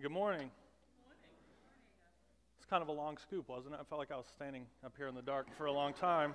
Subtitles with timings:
[0.00, 0.48] Good morning.
[2.56, 3.80] It's kind of a long scoop, wasn't it?
[3.80, 6.34] I felt like I was standing up here in the dark for a long time.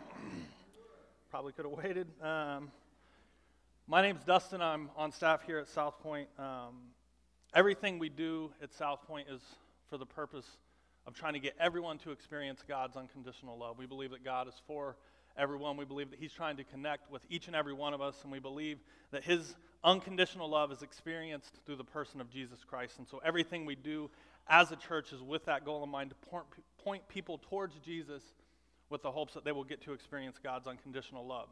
[1.32, 2.08] Probably could have waited.
[2.22, 2.74] Um,
[3.88, 4.62] my name's Dustin.
[4.62, 6.28] I'm on staff here at South Point.
[6.38, 6.76] Um,
[7.56, 9.40] everything we do at South Point is
[9.90, 10.58] for the purpose
[11.08, 13.78] of trying to get everyone to experience God's unconditional love.
[13.78, 14.98] We believe that God is for
[15.38, 15.78] everyone.
[15.78, 18.32] We believe that He's trying to connect with each and every one of us, and
[18.32, 18.80] we believe
[19.12, 22.98] that His unconditional love is experienced through the person of Jesus Christ.
[22.98, 24.10] And so everything we do
[24.48, 26.46] as a church is with that goal in mind to point,
[26.84, 28.22] point people towards Jesus
[28.90, 31.48] with the hopes that they will get to experience God's unconditional love.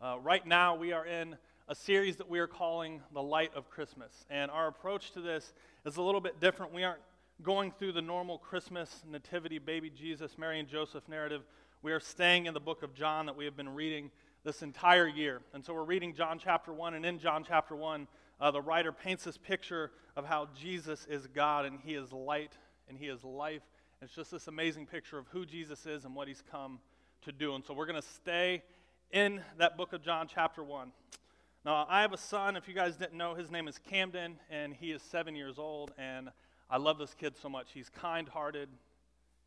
[0.00, 1.36] Uh, right now, we are in
[1.68, 4.24] a series that we are calling The Light of Christmas.
[4.30, 5.52] And our approach to this
[5.84, 6.72] is a little bit different.
[6.72, 7.00] We aren't
[7.42, 11.42] going through the normal Christmas nativity, baby Jesus, Mary and Joseph narrative.
[11.82, 14.10] We are staying in the book of John that we have been reading
[14.46, 15.40] this entire year.
[15.52, 18.06] And so we're reading John chapter 1, and in John chapter 1,
[18.40, 22.52] uh, the writer paints this picture of how Jesus is God and he is light
[22.88, 23.62] and he is life.
[24.00, 26.78] And it's just this amazing picture of who Jesus is and what he's come
[27.22, 27.56] to do.
[27.56, 28.62] And so we're going to stay
[29.10, 30.92] in that book of John chapter 1.
[31.64, 34.72] Now, I have a son, if you guys didn't know, his name is Camden, and
[34.72, 35.92] he is seven years old.
[35.98, 36.28] And
[36.70, 37.70] I love this kid so much.
[37.74, 38.68] He's kind hearted,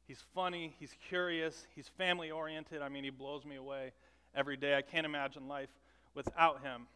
[0.08, 2.82] he's funny, he's curious, he's family oriented.
[2.82, 3.94] I mean, he blows me away
[4.40, 4.74] every day.
[4.74, 5.68] I can't imagine life
[6.16, 6.88] without him.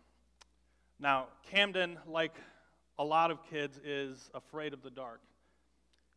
[0.97, 2.33] Now, Camden, like
[2.97, 5.19] a lot of kids, is afraid of the dark.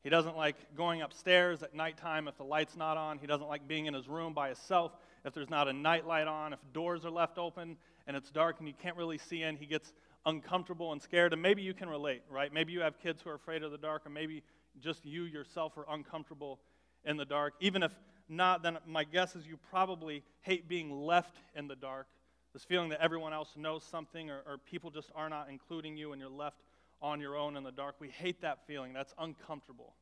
[0.05, 3.19] He doesn't like going upstairs at nighttime if the light's not on.
[3.19, 4.93] He doesn't like being in his room by himself
[5.25, 6.53] if there's not a nightlight on.
[6.53, 9.67] If doors are left open and it's dark and you can't really see in, he
[9.67, 9.93] gets
[10.27, 11.33] uncomfortable and scared.
[11.33, 12.53] And maybe you can relate, right?
[12.53, 14.45] Maybe you have kids who are afraid of the dark, or maybe
[14.81, 16.61] just you yourself are uncomfortable
[17.05, 17.55] in the dark.
[17.59, 17.91] Even if
[18.29, 22.07] not, then my guess is you probably hate being left in the dark.
[22.53, 26.13] This feeling that everyone else knows something or, or people just are not including you
[26.13, 26.63] and you're left
[27.03, 27.97] on your own in the dark.
[28.01, 28.93] We hate that feeling.
[28.93, 29.95] That's uncomfortable.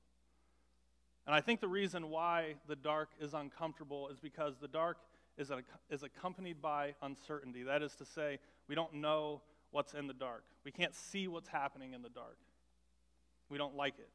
[1.27, 4.99] And I think the reason why the dark is uncomfortable is because the dark
[5.37, 7.63] is, a, is accompanied by uncertainty.
[7.65, 8.39] That is to say,
[8.69, 9.41] we don't know
[9.71, 10.45] what's in the dark.
[10.65, 12.37] We can't see what's happening in the dark.
[13.49, 14.09] We don't like it.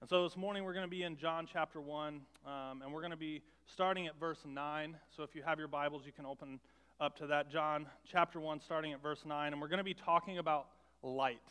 [0.00, 3.02] And so this morning we're going to be in John chapter 1, um, and we're
[3.02, 4.96] going to be starting at verse 9.
[5.14, 6.58] So if you have your Bibles, you can open
[6.98, 7.50] up to that.
[7.50, 9.52] John chapter 1, starting at verse 9.
[9.52, 10.68] And we're going to be talking about
[11.02, 11.42] light.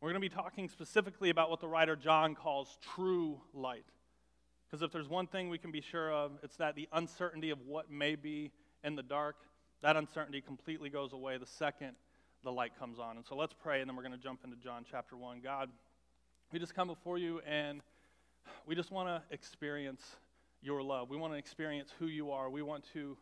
[0.00, 3.86] We're going to be talking specifically about what the writer John calls true light.
[4.70, 7.58] Because if there's one thing we can be sure of, it's that the uncertainty of
[7.66, 8.52] what may be
[8.84, 9.34] in the dark,
[9.82, 11.96] that uncertainty completely goes away the second
[12.44, 13.16] the light comes on.
[13.16, 15.40] And so let's pray, and then we're going to jump into John chapter 1.
[15.42, 15.70] God,
[16.52, 17.80] we just come before you and
[18.66, 20.02] we just want to experience
[20.62, 21.10] your love.
[21.10, 22.48] We want to experience who you are.
[22.48, 23.16] We want to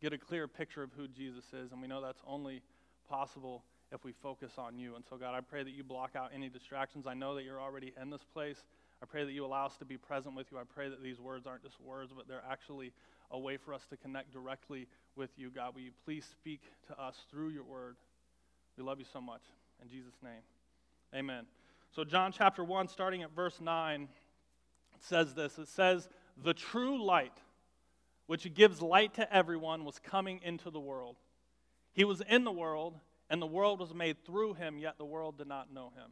[0.00, 2.62] get a clear picture of who Jesus is, and we know that's only
[3.08, 3.62] possible
[3.92, 4.96] if we focus on you.
[4.96, 7.06] And so, God, I pray that you block out any distractions.
[7.06, 8.64] I know that you're already in this place.
[9.02, 10.58] I pray that you allow us to be present with you.
[10.58, 12.92] I pray that these words aren't just words, but they're actually
[13.30, 15.50] a way for us to connect directly with you.
[15.50, 17.96] God, will you please speak to us through your word?
[18.76, 19.42] We love you so much.
[19.82, 20.42] In Jesus' name,
[21.14, 21.44] amen.
[21.96, 24.08] So, John chapter 1, starting at verse 9,
[25.00, 27.38] says this It says, The true light,
[28.26, 31.16] which gives light to everyone, was coming into the world.
[31.94, 35.38] He was in the world, and the world was made through him, yet the world
[35.38, 36.10] did not know him.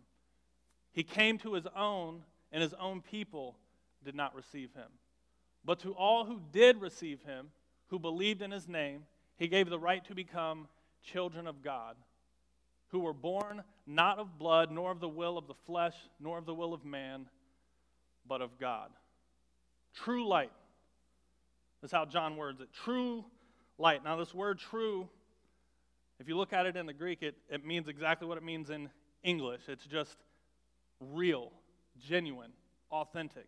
[0.94, 3.58] He came to his own, and his own people
[4.02, 4.88] did not receive him.
[5.66, 7.50] But to all who did receive him,
[7.88, 9.02] who believed in his name,
[9.36, 10.66] he gave the right to become
[11.02, 11.96] children of God
[12.88, 16.46] who were born not of blood, nor of the will of the flesh, nor of
[16.46, 17.26] the will of man,
[18.26, 18.90] but of God.
[19.94, 20.52] True light.
[21.82, 22.68] is how John words it.
[22.72, 23.24] True
[23.78, 24.02] light.
[24.02, 25.08] Now, this word true,
[26.18, 28.70] if you look at it in the Greek, it, it means exactly what it means
[28.70, 28.88] in
[29.22, 29.62] English.
[29.68, 30.16] It's just
[31.00, 31.52] real,
[31.98, 32.52] genuine,
[32.90, 33.46] authentic.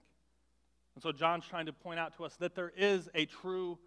[0.95, 3.79] And so John's trying to point out to us that there is a true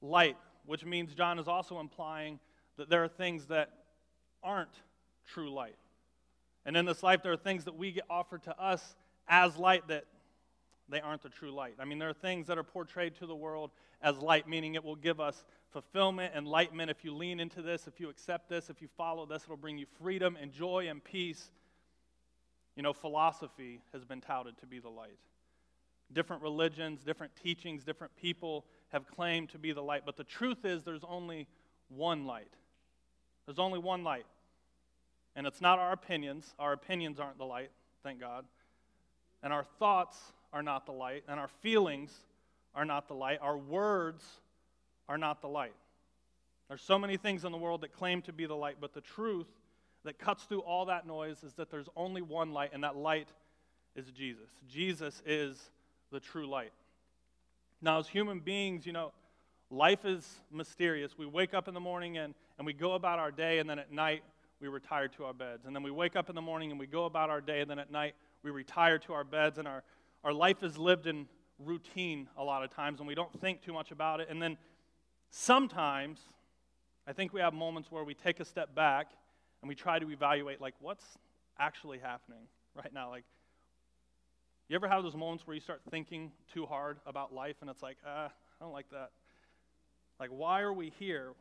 [0.00, 0.36] light,
[0.66, 2.38] which means John is also implying
[2.76, 3.70] that there are things that
[4.42, 4.70] aren't
[5.32, 5.76] true light.
[6.64, 8.94] And in this life, there are things that we get offered to us
[9.28, 10.04] as light that
[10.88, 11.74] they aren't the true light.
[11.78, 13.70] I mean, there are things that are portrayed to the world
[14.02, 16.90] as light, meaning it will give us fulfillment, enlightenment.
[16.90, 19.78] If you lean into this, if you accept this, if you follow this, it'll bring
[19.78, 21.50] you freedom and joy and peace.
[22.76, 25.18] You know, philosophy has been touted to be the light.
[26.12, 30.64] Different religions, different teachings, different people have claimed to be the light, but the truth
[30.64, 31.46] is there's only
[31.88, 32.52] one light.
[33.46, 34.26] There's only one light.
[35.36, 36.54] And it's not our opinions.
[36.58, 37.70] Our opinions aren't the light,
[38.02, 38.44] thank God.
[39.42, 40.18] And our thoughts
[40.52, 41.24] are not the light.
[41.28, 42.12] And our feelings
[42.74, 43.38] are not the light.
[43.40, 44.24] Our words
[45.08, 45.74] are not the light.
[46.68, 49.00] There's so many things in the world that claim to be the light, but the
[49.00, 49.48] truth
[50.04, 53.28] that cuts through all that noise is that there's only one light, and that light
[53.96, 54.48] is Jesus.
[54.68, 55.70] Jesus is
[56.12, 56.72] the true light.
[57.82, 59.12] Now, as human beings, you know,
[59.70, 61.18] life is mysterious.
[61.18, 63.78] We wake up in the morning and, and we go about our day, and then
[63.78, 64.22] at night
[64.60, 65.64] we retire to our beds.
[65.66, 67.70] And then we wake up in the morning and we go about our day, and
[67.70, 69.82] then at night we retire to our beds, and our,
[70.24, 71.26] our life is lived in
[71.58, 74.28] routine a lot of times, and we don't think too much about it.
[74.30, 74.56] And then
[75.30, 76.20] sometimes,
[77.06, 79.10] I think we have moments where we take a step back
[79.62, 81.04] and we try to evaluate, like, what's
[81.58, 82.42] actually happening
[82.74, 83.10] right now?
[83.10, 83.24] Like,
[84.68, 87.82] you ever have those moments where you start thinking too hard about life and it's
[87.82, 89.10] like, ah, I don't like that.
[90.18, 91.32] Like, why are we here?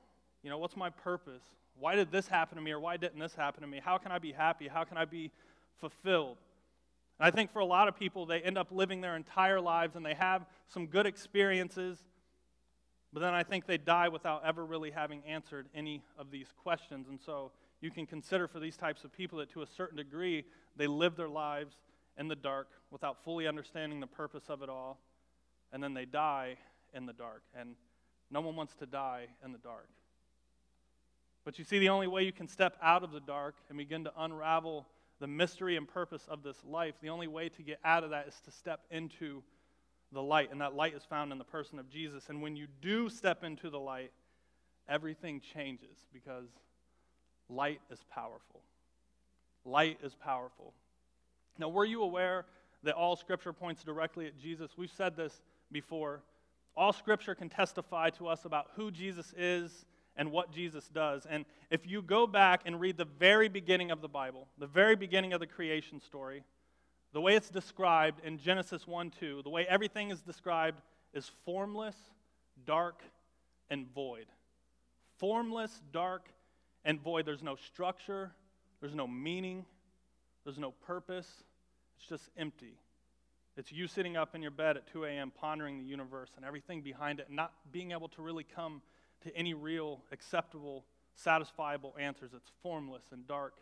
[0.42, 1.44] You know, what's my purpose?
[1.80, 3.82] Why did this happen to me or why didn't this happen to me?
[3.84, 4.68] How can I be happy?
[4.68, 5.32] How can I be
[5.80, 6.38] fulfilled?
[7.20, 9.96] And I think for a lot of people, they end up living their entire lives
[9.96, 11.98] and they have some good experiences,
[13.14, 17.08] but then I think they die without ever really having answered any of these questions.
[17.10, 20.46] And so you can consider for these types of people that to a certain degree,
[20.76, 21.76] they live their lives
[22.18, 25.00] in the dark without fully understanding the purpose of it all,
[25.72, 26.58] and then they die
[26.94, 27.44] in the dark.
[27.58, 27.76] And
[28.30, 29.88] no one wants to die in the dark.
[31.46, 34.04] But you see, the only way you can step out of the dark and begin
[34.04, 34.88] to unravel
[35.20, 38.28] the mystery and purpose of this life, the only way to get out of that
[38.28, 39.44] is to step into
[40.12, 40.52] the light.
[40.52, 42.30] And that light is found in the person of Jesus.
[42.30, 44.12] And when you do step into the light,
[44.88, 46.48] everything changes because
[47.50, 48.62] light is powerful.
[49.66, 50.74] Light is powerful.
[51.58, 52.46] Now, were you aware
[52.84, 54.72] that all Scripture points directly at Jesus?
[54.78, 55.42] We've said this
[55.72, 56.22] before.
[56.78, 59.86] All Scripture can testify to us about who Jesus is
[60.20, 61.26] and what Jesus does.
[61.28, 64.98] And if you go back and read the very beginning of the Bible, the very
[64.98, 66.44] beginning of the creation story,
[67.14, 70.82] the way it's described in Genesis 1 2, the way everything is described
[71.14, 71.96] is formless,
[72.66, 73.02] dark,
[73.70, 74.26] and void.
[75.18, 76.28] Formless, dark,
[76.84, 77.26] and void.
[77.26, 78.34] There's no structure,
[78.82, 79.66] there's no meaning,
[80.44, 81.28] there's no purpose.
[81.98, 82.78] It's just empty.
[83.56, 85.32] It's you sitting up in your bed at 2 a.m.
[85.32, 88.82] pondering the universe and everything behind it, and not being able to really come
[89.24, 90.86] to any real, acceptable,
[91.26, 92.32] satisfiable answers.
[92.36, 93.54] It's formless and dark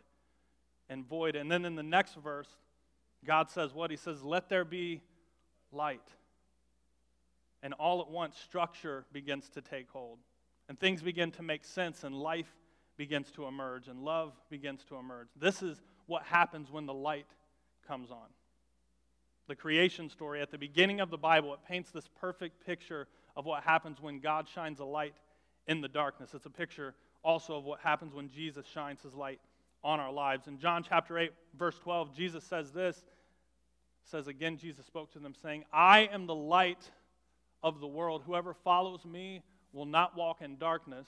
[0.88, 1.36] and void.
[1.36, 2.48] And then in the next verse,
[3.24, 3.90] God says what?
[3.90, 5.02] He says, Let there be
[5.72, 6.00] light.
[7.62, 10.18] And all at once, structure begins to take hold.
[10.68, 12.54] And things begin to make sense, and life
[12.96, 15.28] begins to emerge, and love begins to emerge.
[15.34, 17.26] This is what happens when the light
[17.86, 18.28] comes on.
[19.48, 23.46] The creation story at the beginning of the Bible, it paints this perfect picture of
[23.46, 25.14] what happens when God shines a light
[25.68, 26.30] in the darkness.
[26.34, 29.38] It's a picture also of what happens when Jesus shines his light
[29.84, 30.48] on our lives.
[30.48, 33.04] In John chapter 8, verse 12, Jesus says this.
[34.10, 36.90] Says again, Jesus spoke to them, saying, I am the light
[37.62, 38.22] of the world.
[38.26, 39.42] Whoever follows me
[39.72, 41.06] will not walk in darkness,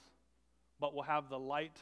[0.79, 1.79] but will have the light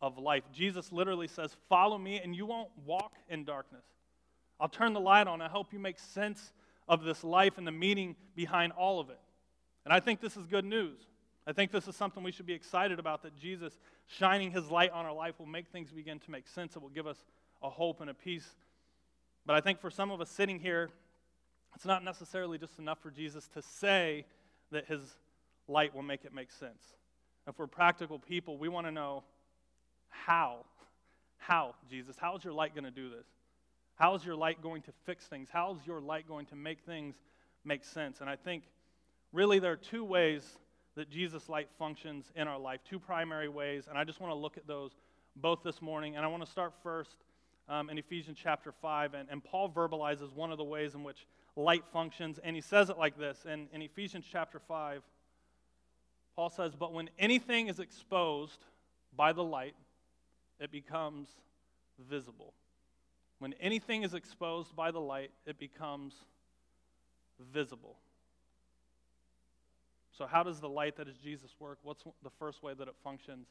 [0.00, 0.44] of life.
[0.52, 3.84] Jesus literally says, Follow me, and you won't walk in darkness.
[4.58, 5.42] I'll turn the light on.
[5.42, 6.52] I help you make sense
[6.88, 9.20] of this life and the meaning behind all of it.
[9.84, 11.00] And I think this is good news.
[11.46, 14.90] I think this is something we should be excited about that Jesus shining his light
[14.90, 16.76] on our life will make things begin to make sense.
[16.76, 17.24] It will give us
[17.62, 18.48] a hope and a peace.
[19.46, 20.90] But I think for some of us sitting here,
[21.74, 24.26] it's not necessarily just enough for Jesus to say
[24.70, 25.00] that his
[25.66, 26.82] light will make it make sense.
[27.46, 29.24] If we're practical people, we want to know
[30.08, 30.64] how.
[31.38, 32.16] How, Jesus?
[32.18, 33.26] How is your light going to do this?
[33.94, 35.48] How is your light going to fix things?
[35.50, 37.16] How is your light going to make things
[37.64, 38.20] make sense?
[38.20, 38.64] And I think
[39.32, 40.42] really there are two ways
[41.00, 44.34] that Jesus' light functions in our life, two primary ways, and I just want to
[44.38, 44.90] look at those
[45.34, 46.16] both this morning.
[46.16, 47.16] And I want to start first
[47.70, 51.26] um, in Ephesians chapter 5, and, and Paul verbalizes one of the ways in which
[51.56, 55.00] light functions, and he says it like this in, in Ephesians chapter 5.
[56.36, 58.66] Paul says, But when anything is exposed
[59.16, 59.76] by the light,
[60.60, 61.30] it becomes
[62.10, 62.52] visible.
[63.38, 66.12] When anything is exposed by the light, it becomes
[67.54, 67.96] visible.
[70.20, 71.78] So, how does the light that is Jesus work?
[71.82, 73.46] What's the first way that it functions?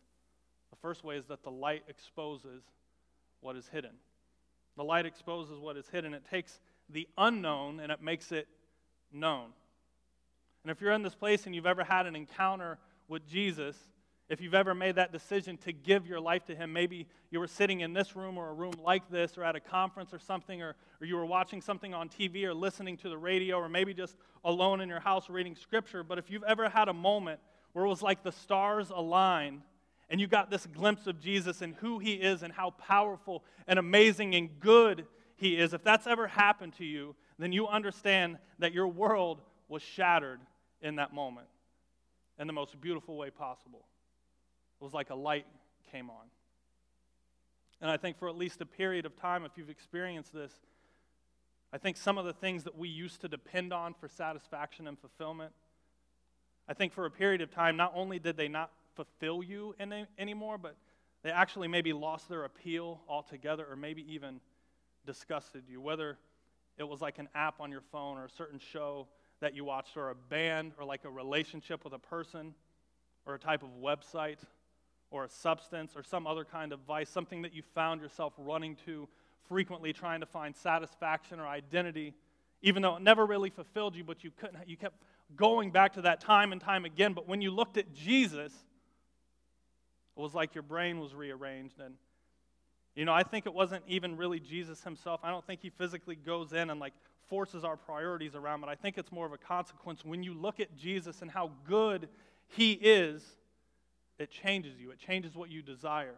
[0.69, 2.61] The first way is that the light exposes
[3.41, 3.93] what is hidden.
[4.77, 6.13] The light exposes what is hidden.
[6.13, 8.47] It takes the unknown and it makes it
[9.11, 9.45] known.
[10.63, 13.75] And if you're in this place and you've ever had an encounter with Jesus,
[14.29, 17.47] if you've ever made that decision to give your life to Him, maybe you were
[17.47, 20.61] sitting in this room or a room like this or at a conference or something,
[20.61, 23.91] or, or you were watching something on TV or listening to the radio, or maybe
[23.91, 26.03] just alone in your house reading Scripture.
[26.03, 27.39] But if you've ever had a moment
[27.73, 29.61] where it was like the stars aligned
[30.11, 33.79] and you got this glimpse of Jesus and who He is and how powerful and
[33.79, 35.07] amazing and good
[35.37, 39.81] He is, if that's ever happened to you, then you understand that your world was
[39.81, 40.39] shattered
[40.81, 41.47] in that moment
[42.37, 43.88] in the most beautiful way possible.
[44.79, 45.45] It was like a light
[45.91, 46.27] came on.
[47.81, 50.53] And I think for at least a period of time, if you've experienced this,
[51.71, 54.97] I think some of the things that we used to depend on for satisfaction and
[54.97, 55.53] fulfillment,
[56.67, 60.05] I think for a period of time, not only did they not fulfill you any,
[60.17, 60.75] anymore, but
[61.23, 64.39] they actually maybe lost their appeal altogether or maybe even
[65.05, 65.79] disgusted you.
[65.79, 66.17] Whether
[66.77, 69.07] it was like an app on your phone or a certain show
[69.41, 72.53] that you watched or a band or like a relationship with a person
[73.25, 74.39] or a type of website
[75.11, 78.75] or a substance or some other kind of vice, something that you found yourself running
[78.85, 79.07] to
[79.47, 82.13] frequently trying to find satisfaction or identity,
[82.61, 84.95] even though it never really fulfilled you, but you couldn't, you kept
[85.35, 87.13] going back to that time and time again.
[87.13, 88.53] But when you looked at Jesus,
[90.17, 91.79] it was like your brain was rearranged.
[91.79, 91.95] And,
[92.95, 95.21] you know, I think it wasn't even really Jesus himself.
[95.23, 96.93] I don't think he physically goes in and like
[97.27, 100.03] forces our priorities around, but I think it's more of a consequence.
[100.03, 102.09] When you look at Jesus and how good
[102.47, 103.23] he is,
[104.19, 104.91] it changes you.
[104.91, 106.15] It changes what you desire.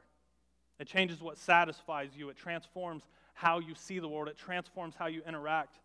[0.79, 2.29] It changes what satisfies you.
[2.29, 3.03] It transforms
[3.33, 4.27] how you see the world.
[4.27, 5.75] It transforms how you interact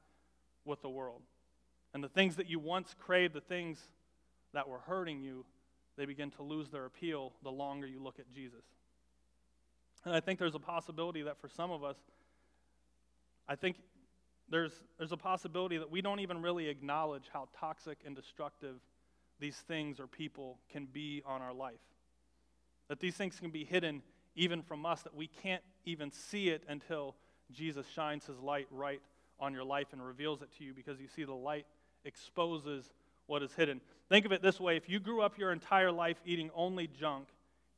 [0.64, 1.20] with the world.
[1.92, 3.78] And the things that you once craved, the things
[4.54, 5.44] that were hurting you,
[5.96, 8.64] they begin to lose their appeal the longer you look at Jesus.
[10.04, 11.96] And I think there's a possibility that for some of us,
[13.48, 13.76] I think
[14.48, 18.76] there's, there's a possibility that we don't even really acknowledge how toxic and destructive
[19.40, 21.74] these things or people can be on our life.
[22.88, 24.02] That these things can be hidden
[24.34, 27.16] even from us, that we can't even see it until
[27.52, 29.00] Jesus shines his light right
[29.40, 31.66] on your life and reveals it to you because you see the light
[32.04, 32.92] exposes
[33.26, 33.80] what is hidden.
[34.08, 37.28] Think of it this way if you grew up your entire life eating only junk,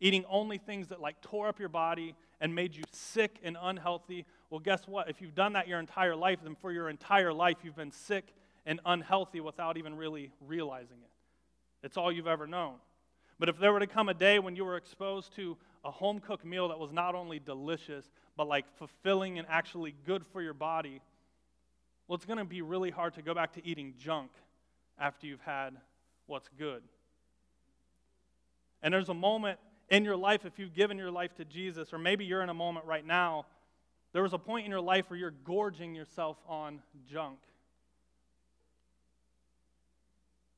[0.00, 4.24] eating only things that like tore up your body and made you sick and unhealthy,
[4.50, 5.08] well, guess what?
[5.08, 8.34] If you've done that your entire life, then for your entire life you've been sick
[8.66, 11.10] and unhealthy without even really realizing it.
[11.82, 12.74] It's all you've ever known.
[13.38, 16.18] But if there were to come a day when you were exposed to a home
[16.18, 20.54] cooked meal that was not only delicious, but like fulfilling and actually good for your
[20.54, 21.00] body,
[22.06, 24.30] well, it's going to be really hard to go back to eating junk
[24.98, 25.76] after you've had
[26.26, 26.82] what's good.
[28.82, 29.58] And there's a moment
[29.90, 32.54] in your life, if you've given your life to Jesus, or maybe you're in a
[32.54, 33.46] moment right now,
[34.12, 36.80] there was a point in your life where you're gorging yourself on
[37.10, 37.38] junk.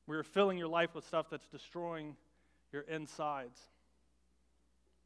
[0.07, 2.17] You're filling your life with stuff that's destroying
[2.71, 3.59] your insides.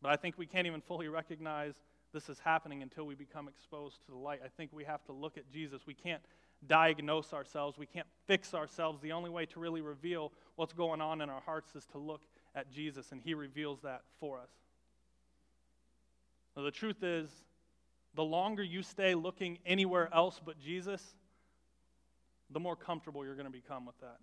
[0.01, 1.73] But I think we can't even fully recognize
[2.13, 4.39] this is happening until we become exposed to the light.
[4.43, 5.81] I think we have to look at Jesus.
[5.85, 6.21] We can't
[6.67, 9.01] diagnose ourselves, we can't fix ourselves.
[9.01, 12.21] The only way to really reveal what's going on in our hearts is to look
[12.55, 14.49] at Jesus, and He reveals that for us.
[16.55, 17.29] Now, the truth is,
[18.15, 21.15] the longer you stay looking anywhere else but Jesus,
[22.49, 24.17] the more comfortable you're going to become with that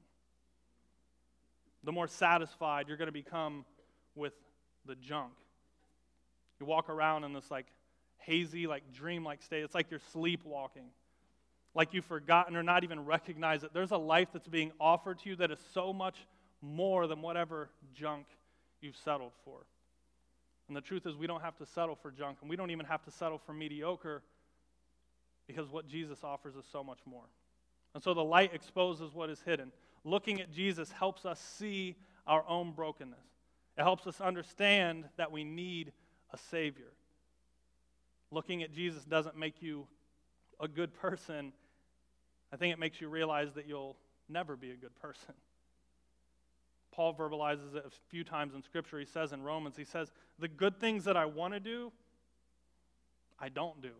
[1.84, 3.64] the more satisfied you're going to become
[4.14, 4.32] with
[4.86, 5.32] the junk.
[6.60, 7.66] You walk around in this like
[8.18, 9.64] hazy, like dream-like state.
[9.64, 10.90] It's like you're sleepwalking.
[11.74, 15.30] Like you've forgotten or not even recognized that there's a life that's being offered to
[15.30, 16.16] you that is so much
[16.60, 18.26] more than whatever junk
[18.80, 19.58] you've settled for.
[20.68, 22.86] And the truth is, we don't have to settle for junk, and we don't even
[22.86, 24.22] have to settle for mediocre
[25.46, 27.24] because what Jesus offers is so much more.
[27.94, 29.72] And so the light exposes what is hidden
[30.04, 33.18] looking at Jesus helps us see our own brokenness.
[33.76, 35.92] It helps us understand that we need
[36.32, 36.92] a Savior.
[38.30, 39.86] Looking at Jesus doesn't make you
[40.60, 41.52] a good person.
[42.52, 43.96] I think it makes you realize that you'll
[44.28, 45.34] never be a good person.
[46.92, 48.98] Paul verbalizes it a few times in Scripture.
[48.98, 51.90] He says in Romans, he says, The good things that I want to do,
[53.40, 53.92] I don't do.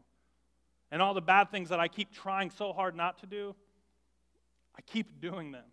[0.90, 3.54] And all the bad things that I keep trying so hard not to do,
[4.76, 5.64] I keep doing them.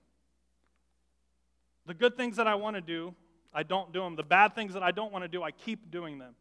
[1.85, 3.15] The good things that I want to do,
[3.53, 4.15] I don't do them.
[4.15, 6.35] The bad things that I don't want to do, I keep doing them.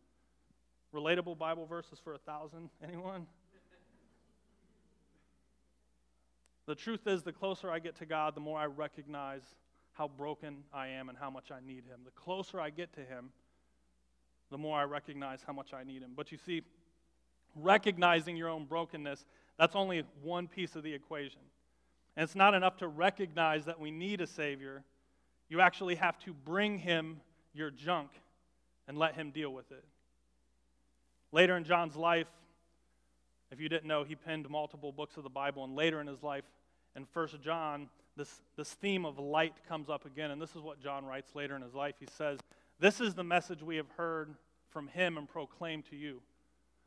[0.94, 2.70] Relatable Bible verses for a thousand?
[2.82, 3.26] Anyone?
[6.66, 9.42] The truth is, the closer I get to God, the more I recognize
[9.92, 12.00] how broken I am and how much I need Him.
[12.04, 13.30] The closer I get to Him,
[14.50, 16.12] the more I recognize how much I need Him.
[16.14, 16.62] But you see,
[17.56, 19.24] recognizing your own brokenness,
[19.58, 21.40] that's only one piece of the equation.
[22.16, 24.84] And it's not enough to recognize that we need a Savior.
[25.48, 27.20] You actually have to bring him
[27.54, 28.10] your junk
[28.86, 29.84] and let him deal with it.
[31.32, 32.26] Later in John's life,
[33.50, 36.22] if you didn't know, he penned multiple books of the Bible, and later in his
[36.22, 36.44] life,
[36.96, 40.80] in 1 John, this, this theme of light comes up again, and this is what
[40.80, 41.94] John writes later in his life.
[42.00, 42.40] He says,
[42.78, 44.34] This is the message we have heard
[44.70, 46.20] from him and proclaimed to you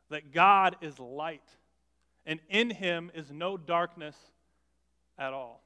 [0.09, 1.41] that God is light,
[2.25, 4.15] and in him is no darkness
[5.17, 5.63] at all.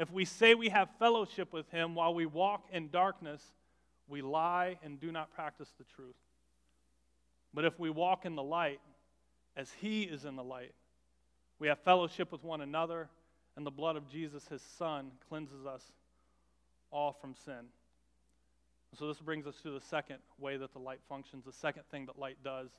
[0.00, 3.42] If we say we have fellowship with him while we walk in darkness,
[4.08, 6.16] we lie and do not practice the truth.
[7.52, 8.80] But if we walk in the light
[9.58, 10.72] as he is in the light,
[11.58, 13.10] we have fellowship with one another,
[13.56, 15.92] and the blood of Jesus, his son, cleanses us
[16.90, 17.66] all from sin.
[18.98, 22.06] So, this brings us to the second way that the light functions, the second thing
[22.06, 22.70] that light does,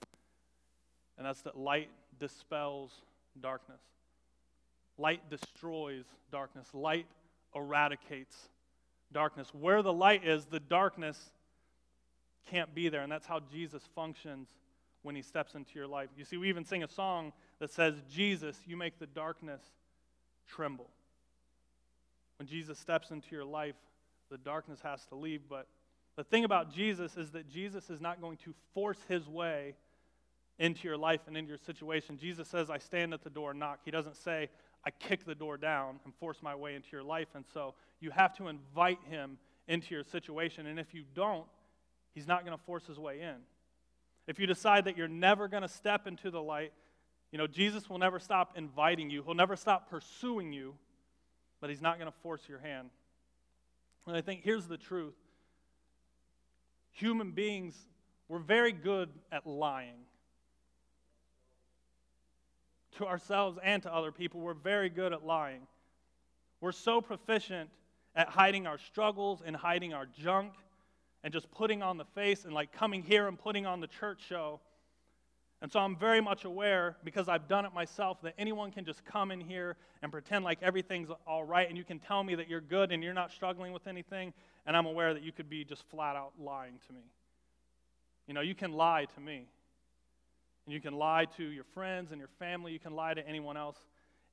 [1.20, 2.92] and that's that light dispels
[3.40, 3.82] darkness.
[4.98, 6.68] Light destroys darkness.
[6.74, 7.08] Light
[7.56, 8.36] eradicates
[9.12, 9.54] darkness.
[9.54, 11.18] Where the light is, the darkness
[12.50, 13.02] can't be there.
[13.02, 14.50] And that's how Jesus functions
[15.04, 16.10] when he steps into your life.
[16.16, 19.62] You see, we even sing a song that says, Jesus, you make the darkness
[20.48, 20.90] tremble.
[22.38, 23.76] When Jesus steps into your life,
[24.30, 25.42] the darkness has to leave.
[25.50, 25.68] But
[26.16, 29.76] the thing about Jesus is that Jesus is not going to force his way
[30.60, 32.18] into your life and into your situation.
[32.18, 33.80] Jesus says, I stand at the door and knock.
[33.84, 34.50] He doesn't say,
[34.86, 37.28] I kick the door down and force my way into your life.
[37.36, 40.66] And so you have to invite him into your situation.
[40.68, 41.46] And if you don't,
[42.14, 43.36] he's not going to force his way in.
[44.28, 46.74] If you decide that you're never going to step into the light,
[47.32, 50.76] you know, Jesus will never stop inviting you, he'll never stop pursuing you,
[51.60, 52.90] but he's not going to force your hand.
[54.08, 55.14] And I think here's the truth
[56.92, 57.76] human beings,
[58.28, 60.06] we're very good at lying
[63.02, 64.40] to ourselves and to other people.
[64.40, 65.68] We're very good at lying.
[66.62, 67.70] We're so proficient
[68.16, 70.54] at hiding our struggles and hiding our junk
[71.24, 74.22] and just putting on the face and like coming here and putting on the church
[74.28, 74.60] show.
[75.62, 79.06] And so I'm very much aware, because I've done it myself, that anyone can just
[79.06, 82.50] come in here and pretend like everything's all right, and you can tell me that
[82.50, 84.34] you're good and you're not struggling with anything,
[84.66, 87.02] and I'm aware that you could be just flat out lying to me.
[88.26, 89.46] You know, you can lie to me.
[90.66, 92.72] And you can lie to your friends and your family.
[92.72, 93.78] You can lie to anyone else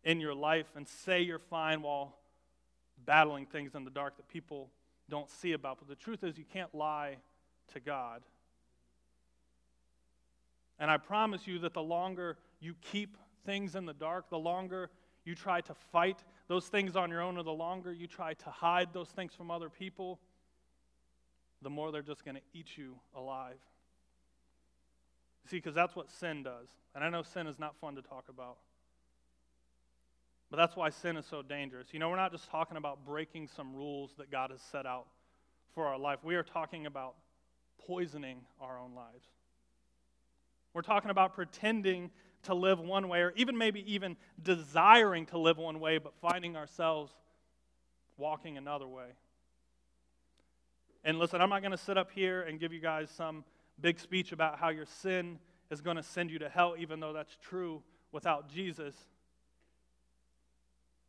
[0.05, 2.17] in your life and say you're fine while
[3.05, 4.71] battling things in the dark that people
[5.09, 5.79] don't see about.
[5.79, 7.17] But the truth is, you can't lie
[7.73, 8.23] to God.
[10.79, 14.91] And I promise you that the longer you keep things in the dark, the longer
[15.25, 18.51] you try to fight those things on your own, or the longer you try to
[18.51, 20.19] hide those things from other people,
[21.63, 23.59] the more they're just going to eat you alive.
[25.51, 26.69] See, because that's what sin does.
[26.95, 28.59] And I know sin is not fun to talk about.
[30.51, 31.89] But that's why sin is so dangerous.
[31.93, 35.07] You know, we're not just talking about breaking some rules that God has set out
[35.75, 37.15] for our life, we are talking about
[37.87, 39.27] poisoning our own lives.
[40.75, 42.11] We're talking about pretending
[42.45, 46.57] to live one way, or even maybe even desiring to live one way, but finding
[46.57, 47.13] ourselves
[48.17, 49.07] walking another way.
[51.05, 53.45] And listen, I'm not going to sit up here and give you guys some
[53.81, 55.39] big speech about how your sin
[55.71, 58.95] is going to send you to hell, even though that's true without Jesus.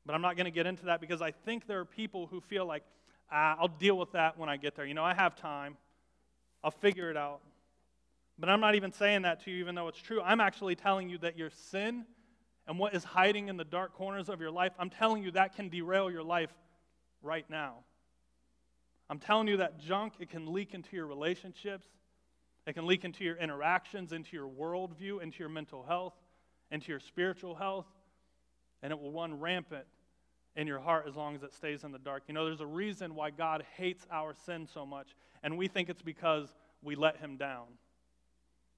[0.06, 2.42] But I'm not going to get into that because I think there are people who
[2.42, 2.84] feel like,
[3.32, 4.86] ah, I'll deal with that when I get there.
[4.86, 5.78] You know, I have time,
[6.64, 7.42] I'll figure it out.
[8.38, 10.22] But I'm not even saying that to you, even though it's true.
[10.22, 12.06] I'm actually telling you that your sin
[12.68, 15.56] and what is hiding in the dark corners of your life, I'm telling you that
[15.56, 16.54] can derail your life
[17.22, 17.80] right now.
[19.10, 21.88] I'm telling you that junk, it can leak into your relationships.
[22.70, 26.14] It can leak into your interactions, into your worldview, into your mental health,
[26.70, 27.88] into your spiritual health,
[28.84, 29.86] and it will run rampant
[30.56, 32.26] in your heart as long as it stays in the dark.
[32.28, 35.08] You know, there's a reason why God hates our sin so much,
[35.42, 36.54] and we think it's because
[36.84, 37.66] we let Him down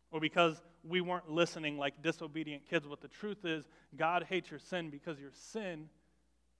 [0.09, 2.87] or because we weren't listening like disobedient kids.
[2.89, 5.89] But the truth is, God hates your sin because your sin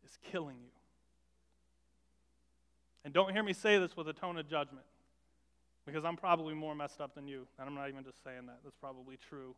[0.04, 0.72] is killing you.
[3.06, 4.86] And don't hear me say this with a tone of judgment.
[5.86, 7.48] Because I'm probably more messed up than you.
[7.58, 8.60] And I'm not even just saying that.
[8.64, 9.56] That's probably true.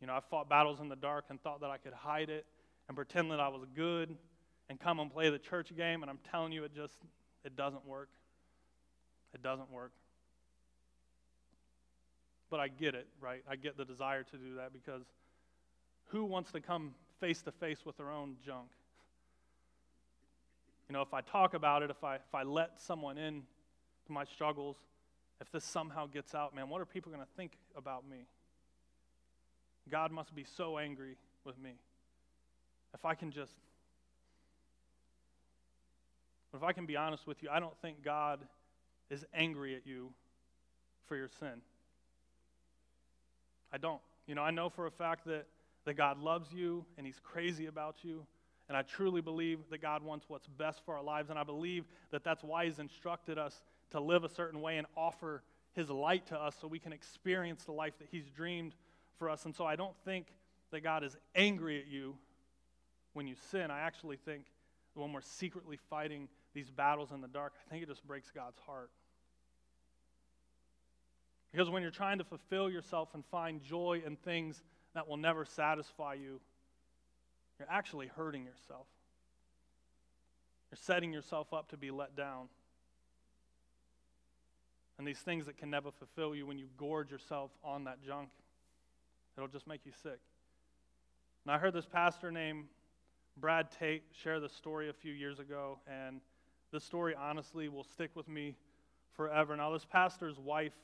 [0.00, 2.46] You know, I fought battles in the dark and thought that I could hide it
[2.88, 4.16] and pretend that I was good
[4.68, 6.02] and come and play the church game.
[6.02, 6.98] And I'm telling you, it just,
[7.44, 8.10] it doesn't work.
[9.34, 9.92] It doesn't work.
[12.50, 13.42] But I get it, right?
[13.48, 15.02] I get the desire to do that because
[16.08, 18.68] who wants to come face to face with their own junk?
[20.88, 23.42] You know, if I talk about it, if I, if I let someone in
[24.06, 24.76] to my struggles,
[25.40, 28.26] if this somehow gets out, man, what are people going to think about me?
[29.90, 31.72] God must be so angry with me.
[32.94, 33.54] If I can just,
[36.52, 38.40] But if I can be honest with you, I don't think God
[39.10, 40.12] is angry at you
[41.08, 41.62] for your sin.
[43.72, 44.00] I don't.
[44.26, 45.46] You know, I know for a fact that,
[45.86, 48.24] that God loves you and He's crazy about you.
[48.68, 51.30] And I truly believe that God wants what's best for our lives.
[51.30, 54.86] And I believe that that's why He's instructed us to live a certain way and
[54.96, 58.74] offer his light to us so we can experience the life that he's dreamed
[59.18, 59.44] for us.
[59.44, 60.26] And so I don't think
[60.70, 62.16] that God is angry at you
[63.12, 63.70] when you sin.
[63.70, 64.44] I actually think
[64.94, 68.58] when we're secretly fighting these battles in the dark, I think it just breaks God's
[68.66, 68.90] heart.
[71.50, 74.62] Because when you're trying to fulfill yourself and find joy in things
[74.94, 76.40] that will never satisfy you,
[77.58, 78.86] you're actually hurting yourself.
[80.70, 82.48] You're setting yourself up to be let down.
[85.02, 88.28] And these things that can never fulfill you, when you gorge yourself on that junk,
[89.36, 90.20] it'll just make you sick.
[91.44, 92.66] And I heard this pastor named
[93.36, 96.20] Brad Tate share this story a few years ago, and
[96.70, 98.54] this story honestly will stick with me
[99.16, 99.56] forever.
[99.56, 100.76] Now, this pastor's wife,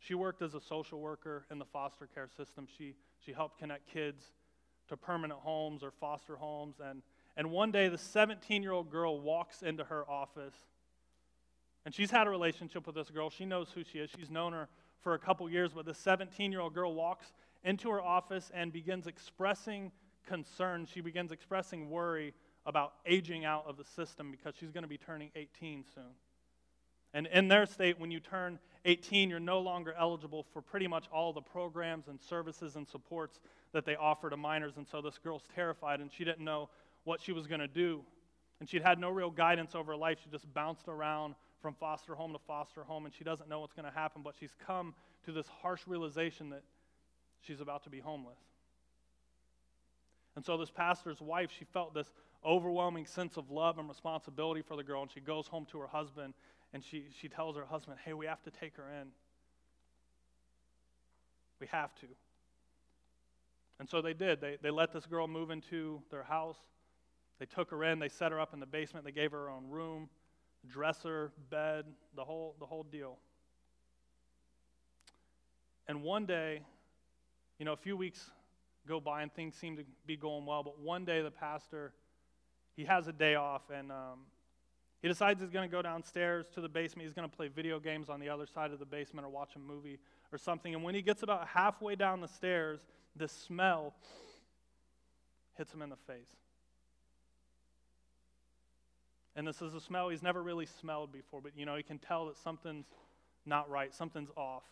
[0.00, 2.66] she worked as a social worker in the foster care system.
[2.76, 2.92] She,
[3.24, 4.22] she helped connect kids
[4.88, 6.76] to permanent homes or foster homes.
[6.86, 7.00] And,
[7.38, 10.56] and one day, the 17 year old girl walks into her office.
[11.86, 13.30] And she's had a relationship with this girl.
[13.30, 14.10] She knows who she is.
[14.10, 14.68] She's known her
[15.02, 15.70] for a couple years.
[15.72, 19.92] But this 17 year old girl walks into her office and begins expressing
[20.26, 20.88] concern.
[20.92, 22.34] She begins expressing worry
[22.66, 26.02] about aging out of the system because she's going to be turning 18 soon.
[27.14, 31.06] And in their state, when you turn 18, you're no longer eligible for pretty much
[31.12, 33.38] all the programs and services and supports
[33.72, 34.76] that they offer to minors.
[34.76, 36.68] And so this girl's terrified and she didn't know
[37.04, 38.02] what she was going to do.
[38.58, 40.18] And she'd had no real guidance over her life.
[40.24, 43.72] She just bounced around from foster home to foster home and she doesn't know what's
[43.72, 44.22] going to happen.
[44.22, 46.62] But she's come to this harsh realization that
[47.40, 48.38] she's about to be homeless.
[50.36, 52.12] And so, this pastor's wife, she felt this
[52.44, 55.02] overwhelming sense of love and responsibility for the girl.
[55.02, 56.34] And she goes home to her husband
[56.72, 59.08] and she, she tells her husband, Hey, we have to take her in.
[61.58, 62.06] We have to.
[63.78, 64.40] And so they did.
[64.40, 66.58] They, they let this girl move into their house.
[67.38, 67.98] They took her in.
[67.98, 69.04] They set her up in the basement.
[69.04, 70.08] They gave her her own room,
[70.70, 73.18] dresser, bed, the whole, the whole deal.
[75.88, 76.62] And one day,
[77.58, 78.30] you know, a few weeks
[78.86, 81.92] go by and things seem to be going well, but one day the pastor,
[82.76, 84.20] he has a day off and um,
[85.02, 87.06] he decides he's going to go downstairs to the basement.
[87.06, 89.54] He's going to play video games on the other side of the basement or watch
[89.56, 89.98] a movie
[90.32, 90.74] or something.
[90.74, 92.80] And when he gets about halfway down the stairs,
[93.14, 93.94] the smell
[95.56, 96.34] hits him in the face.
[99.36, 101.98] And this is a smell he's never really smelled before, but you know, he can
[101.98, 102.86] tell that something's
[103.44, 104.64] not right, something's off.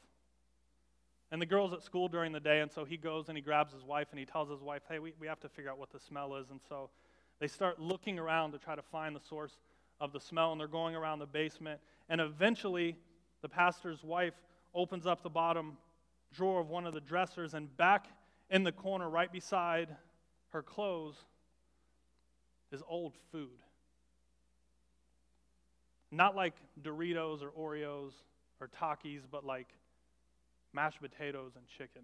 [1.30, 3.72] And the girl's at school during the day, and so he goes and he grabs
[3.72, 5.90] his wife and he tells his wife, hey, we, we have to figure out what
[5.90, 6.50] the smell is.
[6.50, 6.90] And so
[7.40, 9.58] they start looking around to try to find the source
[10.00, 11.80] of the smell, and they're going around the basement.
[12.08, 12.96] And eventually,
[13.42, 14.34] the pastor's wife
[14.74, 15.76] opens up the bottom
[16.32, 18.06] drawer of one of the dressers, and back
[18.50, 19.88] in the corner, right beside
[20.50, 21.16] her clothes,
[22.72, 23.63] is old food.
[26.14, 28.12] Not like Doritos or Oreos
[28.60, 29.68] or Takis, but like
[30.72, 32.02] mashed potatoes and chicken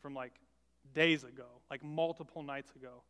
[0.00, 0.34] from like
[0.94, 3.02] days ago, like multiple nights ago.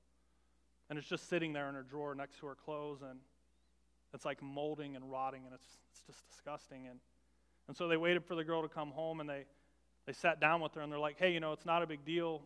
[0.88, 3.20] And it's just sitting there in her drawer next to her clothes, and
[4.12, 6.87] it's like molding and rotting, and it's, it's just disgusting.
[6.88, 6.98] And,
[7.68, 9.44] and so they waited for the girl to come home, and they,
[10.07, 12.05] they sat down with her, and they're like, hey, you know, it's not a big
[12.05, 12.42] deal,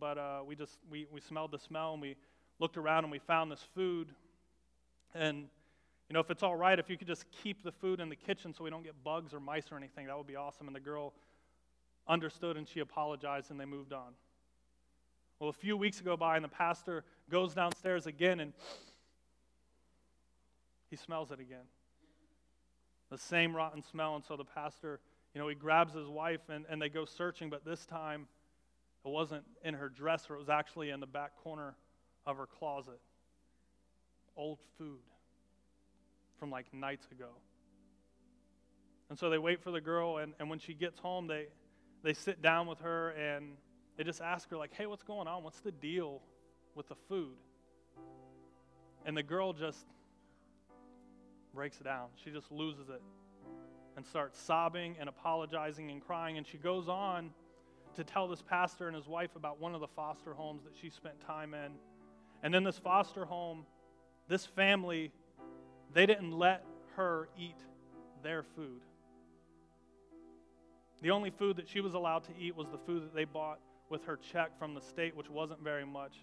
[0.00, 2.16] but uh, we just, we, we smelled the smell, and we
[2.58, 4.08] looked around, and we found this food.
[5.14, 5.46] And,
[6.08, 8.16] you know, if it's all right, if you could just keep the food in the
[8.16, 10.66] kitchen so we don't get bugs or mice or anything, that would be awesome.
[10.68, 11.12] And the girl
[12.06, 14.12] understood, and she apologized, and they moved on.
[15.40, 18.52] Well, a few weeks go by, and the pastor goes downstairs again, and
[20.90, 21.64] he smells it again.
[23.10, 24.14] The same rotten smell.
[24.14, 25.00] And so the pastor,
[25.34, 28.26] you know, he grabs his wife and, and they go searching, but this time
[29.04, 31.74] it wasn't in her dresser, it was actually in the back corner
[32.26, 33.00] of her closet.
[34.36, 34.98] Old food
[36.38, 37.30] from like nights ago.
[39.08, 41.46] And so they wait for the girl, and, and when she gets home, they,
[42.02, 43.56] they sit down with her and
[43.96, 45.42] they just ask her, like, hey, what's going on?
[45.42, 46.20] What's the deal
[46.74, 47.36] with the food?
[49.06, 49.86] And the girl just
[51.54, 52.08] breaks down.
[52.22, 53.00] She just loses it
[53.96, 56.36] and starts sobbing and apologizing and crying.
[56.36, 57.30] And she goes on
[57.94, 60.90] to tell this pastor and his wife about one of the foster homes that she
[60.90, 61.72] spent time in.
[62.42, 63.64] And in this foster home,
[64.28, 65.12] this family,
[65.96, 66.62] they didn't let
[66.96, 67.56] her eat
[68.22, 68.82] their food.
[71.00, 73.60] The only food that she was allowed to eat was the food that they bought
[73.88, 76.18] with her check from the state, which wasn't very much.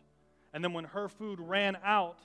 [0.53, 2.19] And then when her food ran out,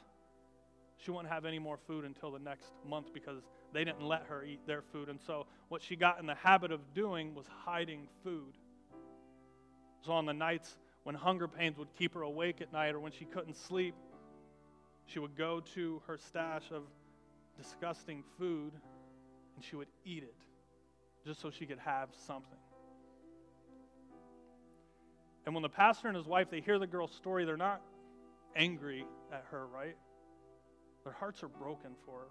[0.99, 4.45] she wouldn't have any more food until the next month because they didn't let her
[4.45, 5.09] eat their food.
[5.09, 8.59] And so, what she got in the habit of doing was hiding food.
[10.05, 13.13] So, on the nights when hunger pains would keep her awake at night or when
[13.13, 13.95] she couldn't sleep,
[15.07, 16.83] she would go to her stash of
[17.59, 18.73] disgusting food
[19.55, 20.35] and she would eat it
[21.27, 22.59] just so she could have something.
[25.45, 27.83] And when the pastor and his wife they hear the girl's story, they're not
[28.55, 29.97] angry at her, right?
[31.05, 32.29] Their hearts are broken for her.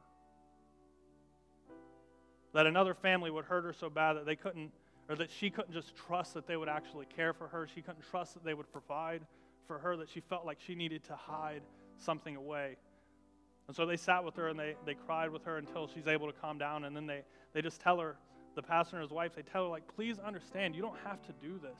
[2.53, 4.71] That another family would hurt her so bad that they couldn't
[5.09, 7.67] or that she couldn't just trust that they would actually care for her.
[7.73, 9.21] She couldn't trust that they would provide
[9.67, 11.61] for her, that she felt like she needed to hide
[11.97, 12.77] something away.
[13.67, 16.27] And so they sat with her and they, they cried with her until she's able
[16.27, 16.85] to calm down.
[16.85, 17.21] And then they,
[17.53, 18.15] they just tell her,
[18.55, 21.33] the pastor and his wife, they tell her, like, please understand, you don't have to
[21.41, 21.77] do this.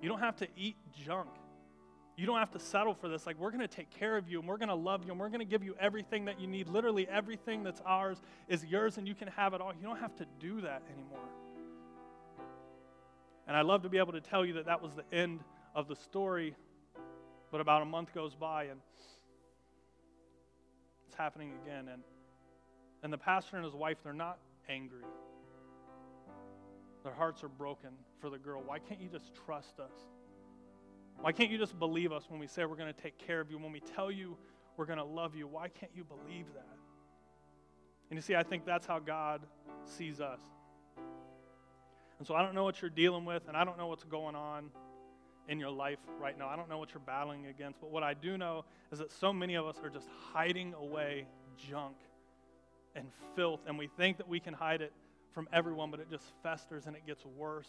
[0.00, 1.30] You don't have to eat junk.
[2.16, 3.26] You don't have to settle for this.
[3.26, 5.20] Like, we're going to take care of you and we're going to love you and
[5.20, 6.68] we're going to give you everything that you need.
[6.68, 9.72] Literally, everything that's ours is yours and you can have it all.
[9.72, 11.28] You don't have to do that anymore.
[13.46, 15.40] And I love to be able to tell you that that was the end
[15.74, 16.54] of the story,
[17.50, 18.80] but about a month goes by and
[21.18, 21.88] happening again.
[21.92, 22.02] And,
[23.02, 25.04] and the pastor and his wife, they're not angry.
[27.04, 28.62] Their hearts are broken for the girl.
[28.64, 29.92] Why can't you just trust us?
[31.20, 33.50] Why can't you just believe us when we say we're going to take care of
[33.50, 34.36] you, when we tell you
[34.76, 35.46] we're going to love you?
[35.46, 36.76] Why can't you believe that?
[38.10, 39.42] And you see, I think that's how God
[39.84, 40.40] sees us.
[42.18, 44.34] And so I don't know what you're dealing with, and I don't know what's going
[44.34, 44.70] on
[45.48, 46.48] in your life right now.
[46.48, 49.32] I don't know what you're battling against, but what I do know is that so
[49.32, 51.96] many of us are just hiding away junk
[52.94, 54.92] and filth, and we think that we can hide it
[55.32, 57.68] from everyone, but it just festers and it gets worse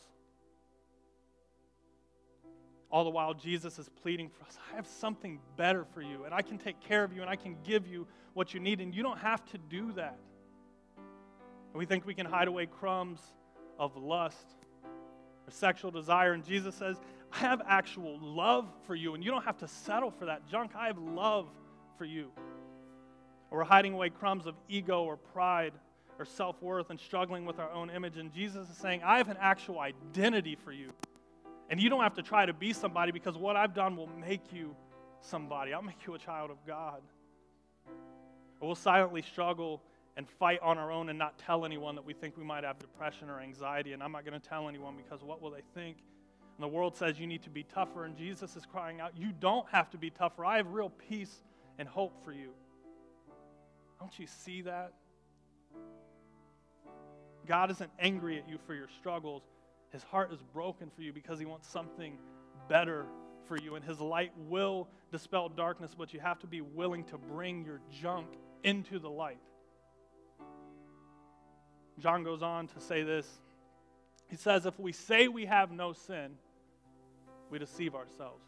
[2.91, 6.33] all the while, Jesus is pleading for us I have something better for you, and
[6.33, 8.93] I can take care of you, and I can give you what you need, and
[8.93, 10.17] you don't have to do that.
[10.97, 13.19] And we think we can hide away crumbs
[13.77, 14.55] of lust
[15.47, 16.99] or sexual desire, and Jesus says,
[17.31, 20.71] I have actual love for you, and you don't have to settle for that junk.
[20.75, 21.47] I have love
[21.97, 22.31] for you.
[23.51, 25.73] Or we're hiding away crumbs of ego or pride
[26.17, 29.29] or self worth and struggling with our own image, and Jesus is saying, I have
[29.29, 30.89] an actual identity for you.
[31.69, 34.51] And you don't have to try to be somebody because what I've done will make
[34.51, 34.75] you
[35.21, 35.73] somebody.
[35.73, 37.01] I'll make you a child of God.
[38.59, 39.81] Or we'll silently struggle
[40.17, 42.79] and fight on our own and not tell anyone that we think we might have
[42.79, 43.93] depression or anxiety.
[43.93, 45.97] And I'm not going to tell anyone because what will they think?
[46.59, 48.03] And the world says you need to be tougher.
[48.03, 50.43] And Jesus is crying out, You don't have to be tougher.
[50.43, 51.33] I have real peace
[51.77, 52.49] and hope for you.
[53.97, 54.91] Don't you see that?
[57.47, 59.43] God isn't angry at you for your struggles.
[59.93, 62.17] His heart is broken for you because he wants something
[62.67, 63.05] better
[63.47, 63.75] for you.
[63.75, 67.79] And his light will dispel darkness, but you have to be willing to bring your
[68.01, 68.27] junk
[68.65, 69.39] into the light.
[71.99, 73.25] John goes on to say this.
[74.27, 76.31] He says, If we say we have no sin,
[77.49, 78.43] we deceive ourselves.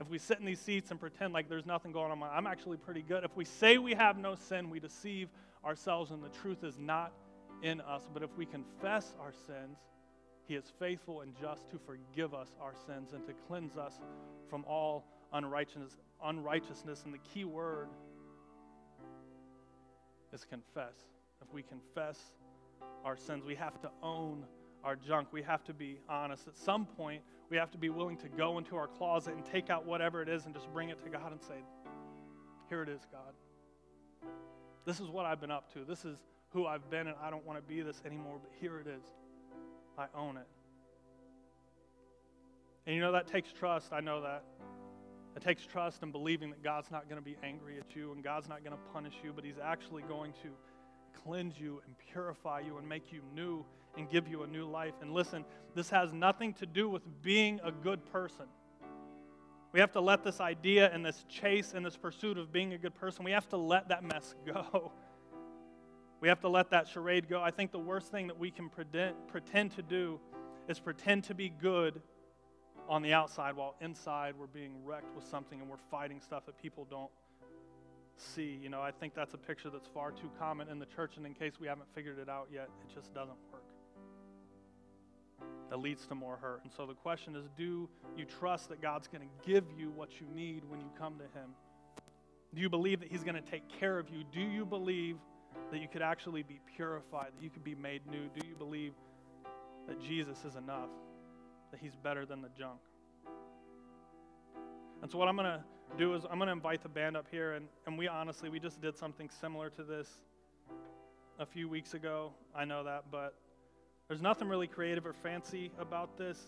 [0.00, 2.76] If we sit in these seats and pretend like there's nothing going on, I'm actually
[2.76, 3.24] pretty good.
[3.24, 5.28] If we say we have no sin, we deceive
[5.64, 7.12] ourselves, and the truth is not
[7.62, 8.02] in us.
[8.12, 9.78] But if we confess our sins,
[10.46, 14.00] he is faithful and just to forgive us our sins and to cleanse us
[14.50, 15.96] from all unrighteousness.
[16.22, 17.88] Unrighteousness, and the key word
[20.32, 20.94] is confess.
[21.40, 22.18] If we confess
[23.04, 24.44] our sins, we have to own
[24.82, 25.28] our junk.
[25.32, 26.48] We have to be honest.
[26.48, 29.70] At some point, we have to be willing to go into our closet and take
[29.70, 31.62] out whatever it is and just bring it to God and say,
[32.68, 34.30] Here it is, God.
[34.84, 35.84] This is what I've been up to.
[35.84, 36.18] This is
[36.50, 39.04] who I've been, and I don't want to be this anymore, but here it is.
[39.98, 40.46] I own it.
[42.86, 43.92] And you know, that takes trust.
[43.92, 44.44] I know that.
[45.36, 48.22] It takes trust and believing that God's not going to be angry at you and
[48.22, 50.50] God's not going to punish you, but He's actually going to
[51.24, 53.64] cleanse you and purify you and make you new
[53.96, 54.94] and give you a new life.
[55.00, 58.46] And listen, this has nothing to do with being a good person.
[59.72, 62.78] We have to let this idea and this chase and this pursuit of being a
[62.78, 64.92] good person, we have to let that mess go.
[66.20, 67.42] We have to let that charade go.
[67.42, 70.20] I think the worst thing that we can pretend, pretend to do
[70.68, 72.00] is pretend to be good
[72.88, 76.56] on the outside while inside we're being wrecked with something and we're fighting stuff that
[76.60, 77.10] people don't
[78.16, 78.58] see.
[78.62, 81.26] You know, I think that's a picture that's far too common in the church, and
[81.26, 83.63] in case we haven't figured it out yet, it just doesn't work.
[85.70, 86.60] That leads to more hurt.
[86.62, 90.20] And so the question is do you trust that God's going to give you what
[90.20, 91.50] you need when you come to Him?
[92.54, 94.24] Do you believe that He's going to take care of you?
[94.32, 95.16] Do you believe
[95.70, 98.28] that you could actually be purified, that you could be made new?
[98.38, 98.92] Do you believe
[99.88, 100.90] that Jesus is enough,
[101.70, 102.80] that he's better than the junk?
[105.02, 105.62] And so, what I'm going to
[105.98, 108.58] do is I'm going to invite the band up here, and, and we honestly, we
[108.58, 110.08] just did something similar to this
[111.38, 112.32] a few weeks ago.
[112.54, 113.34] I know that, but
[114.08, 116.38] there's nothing really creative or fancy about this.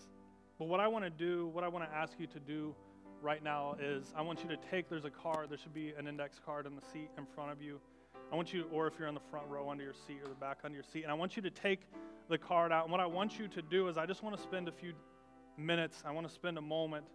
[0.59, 2.75] But what I want to do, what I want to ask you to do
[3.21, 6.07] right now is I want you to take, there's a card, there should be an
[6.07, 7.79] index card in the seat in front of you.
[8.31, 10.35] I want you, or if you're in the front row under your seat or the
[10.35, 11.81] back under your seat, and I want you to take
[12.29, 12.83] the card out.
[12.83, 14.93] And what I want you to do is I just want to spend a few
[15.57, 17.05] minutes, I want to spend a moment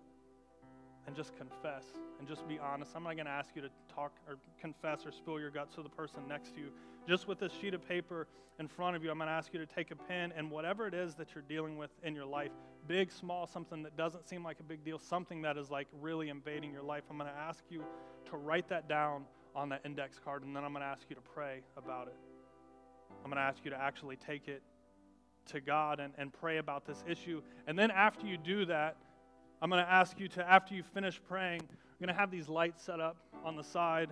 [1.06, 1.84] and just confess
[2.18, 2.92] and just be honest.
[2.94, 5.82] I'm not going to ask you to talk or confess or spill your guts to
[5.82, 6.68] the person next to you.
[7.08, 8.28] Just with this sheet of paper
[8.60, 10.86] in front of you, I'm going to ask you to take a pen and whatever
[10.86, 12.52] it is that you're dealing with in your life,
[12.86, 16.28] big, small, something that doesn't seem like a big deal, something that is like really
[16.28, 17.84] invading your life, I'm going to ask you
[18.30, 21.16] to write that down on that index card and then I'm going to ask you
[21.16, 22.16] to pray about it.
[23.24, 24.62] I'm going to ask you to actually take it
[25.46, 27.42] to God and, and pray about this issue.
[27.66, 28.96] And then after you do that,
[29.62, 32.48] I'm going to ask you to, after you finish praying, we're going to have these
[32.48, 34.11] lights set up on the side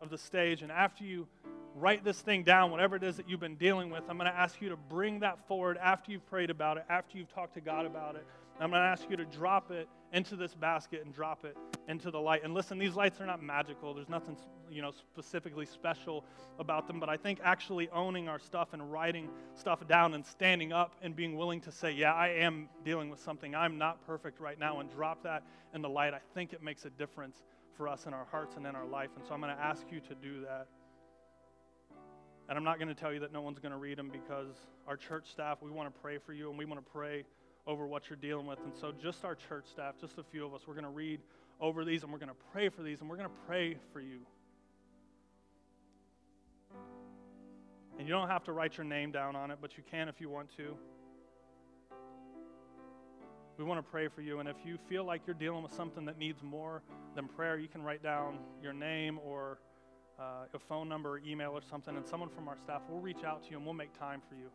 [0.00, 0.62] of the stage.
[0.62, 1.26] And after you
[1.74, 4.38] write this thing down, whatever it is that you've been dealing with, I'm going to
[4.38, 7.60] ask you to bring that forward after you've prayed about it, after you've talked to
[7.60, 8.24] God about it.
[8.60, 11.56] I'm going to ask you to drop it into this basket and drop it
[11.88, 12.44] into the light.
[12.44, 13.92] And listen, these lights are not magical.
[13.94, 14.36] There's nothing,
[14.70, 16.24] you know, specifically special
[16.60, 20.72] about them, but I think actually owning our stuff and writing stuff down and standing
[20.72, 23.56] up and being willing to say, "Yeah, I am dealing with something.
[23.56, 25.42] I'm not perfect right now," and drop that
[25.74, 27.42] in the light, I think it makes a difference
[27.76, 29.10] for us in our hearts and in our life.
[29.16, 30.68] And so I'm going to ask you to do that.
[32.48, 34.54] And I'm not going to tell you that no one's going to read them because
[34.86, 37.24] our church staff, we want to pray for you and we want to pray
[37.66, 38.58] over what you're dealing with.
[38.60, 41.20] And so, just our church staff, just a few of us, we're going to read
[41.60, 44.00] over these and we're going to pray for these and we're going to pray for
[44.00, 44.20] you.
[47.98, 50.20] And you don't have to write your name down on it, but you can if
[50.20, 50.76] you want to.
[53.56, 54.40] We want to pray for you.
[54.40, 56.82] And if you feel like you're dealing with something that needs more
[57.14, 59.58] than prayer, you can write down your name or
[60.18, 63.22] uh, a phone number or email or something, and someone from our staff will reach
[63.24, 64.50] out to you and we'll make time for you.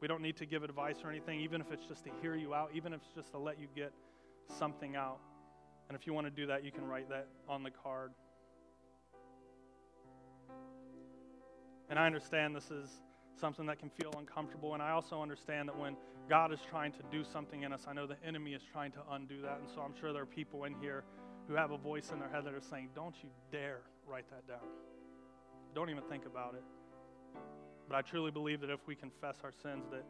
[0.00, 2.54] We don't need to give advice or anything, even if it's just to hear you
[2.54, 3.92] out, even if it's just to let you get
[4.58, 5.18] something out.
[5.88, 8.12] And if you want to do that, you can write that on the card.
[11.88, 12.88] And I understand this is
[13.40, 14.74] something that can feel uncomfortable.
[14.74, 15.96] And I also understand that when
[16.28, 18.98] God is trying to do something in us, I know the enemy is trying to
[19.12, 19.60] undo that.
[19.60, 21.04] And so I'm sure there are people in here
[21.46, 24.46] who have a voice in their head that are saying, Don't you dare write that
[24.48, 24.68] down.
[25.74, 26.64] Don't even think about it.
[27.88, 30.04] But I truly believe that if we confess our sins, that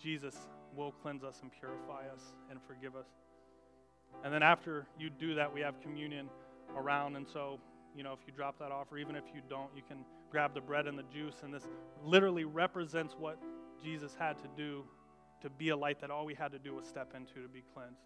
[0.00, 0.36] Jesus
[0.76, 3.06] will cleanse us and purify us and forgive us.
[4.24, 6.28] And then after you do that, we have communion
[6.76, 7.16] around.
[7.16, 7.58] And so,
[7.96, 9.98] you know, if you drop that off, or even if you don't, you can
[10.30, 11.36] grab the bread and the juice.
[11.42, 11.66] And this
[12.04, 13.38] literally represents what
[13.82, 14.84] Jesus had to do
[15.42, 17.62] to be a light that all we had to do was step into to be
[17.74, 18.00] cleansed.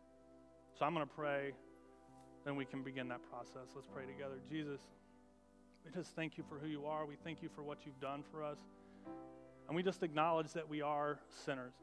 [0.78, 1.52] So I'm going to pray,
[2.44, 3.72] then we can begin that process.
[3.74, 4.36] Let's pray together.
[4.48, 4.80] Jesus,
[5.84, 7.06] we just thank you for who you are.
[7.06, 8.58] We thank you for what you've done for us.
[9.68, 11.74] And we just acknowledge that we are sinners.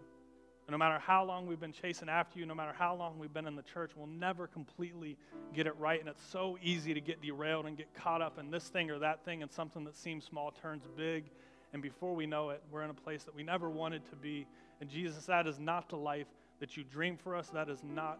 [0.65, 3.33] And no matter how long we've been chasing after you, no matter how long we've
[3.33, 5.17] been in the church, we'll never completely
[5.53, 5.99] get it right.
[5.99, 8.99] And it's so easy to get derailed and get caught up in this thing or
[8.99, 11.25] that thing, and something that seems small turns big.
[11.73, 14.47] And before we know it, we're in a place that we never wanted to be.
[14.79, 16.27] And Jesus, that is not the life
[16.61, 17.49] that you dreamed for us.
[17.49, 18.19] That is not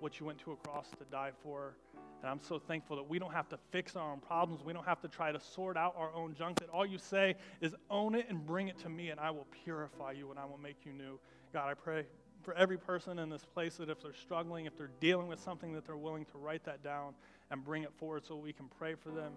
[0.00, 1.76] what you went to a cross to die for.
[2.22, 4.64] And I'm so thankful that we don't have to fix our own problems.
[4.64, 6.58] We don't have to try to sort out our own junk.
[6.60, 9.46] That all you say is own it and bring it to me, and I will
[9.64, 11.18] purify you and I will make you new.
[11.52, 12.04] God, I pray
[12.42, 15.72] for every person in this place that if they're struggling, if they're dealing with something,
[15.74, 17.14] that they're willing to write that down
[17.50, 19.32] and bring it forward so we can pray for them.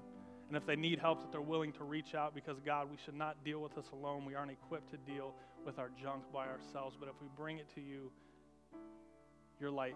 [0.47, 3.15] And if they need help, that they're willing to reach out because, God, we should
[3.15, 4.25] not deal with this alone.
[4.25, 6.97] We aren't equipped to deal with our junk by ourselves.
[6.99, 8.11] But if we bring it to you,
[9.59, 9.95] your light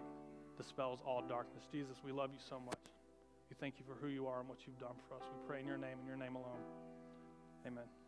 [0.56, 1.64] dispels all darkness.
[1.72, 2.78] Jesus, we love you so much.
[3.50, 5.22] We thank you for who you are and what you've done for us.
[5.30, 6.62] We pray in your name and your name alone.
[7.66, 8.03] Amen.